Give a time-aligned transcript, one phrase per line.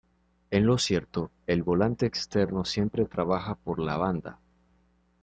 [0.49, 4.39] En lo cierto, el volante externo siempre trabaja por la banda.